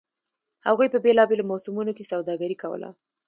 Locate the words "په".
0.91-0.99